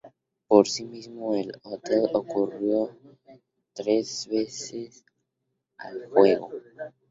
Por 0.47 0.67
sí 0.67 0.83
mismo, 0.83 1.35
el 1.35 1.51
"Hotel-Dieu" 1.61 2.17
ocurrir 2.17 2.89
tres 3.75 4.27
veces 4.27 5.05
al 5.77 6.07
fuego. 6.09 6.49